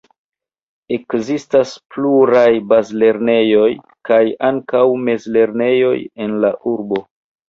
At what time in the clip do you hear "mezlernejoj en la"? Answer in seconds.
5.11-6.51